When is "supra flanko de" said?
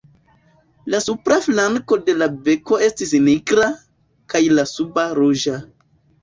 1.07-2.15